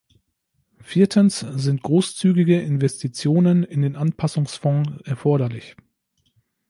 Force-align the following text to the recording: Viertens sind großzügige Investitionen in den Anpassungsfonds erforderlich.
Viertens 0.79 1.41
sind 1.41 1.83
großzügige 1.83 2.59
Investitionen 2.59 3.61
in 3.63 3.83
den 3.83 3.95
Anpassungsfonds 3.95 4.89
erforderlich. 5.05 5.75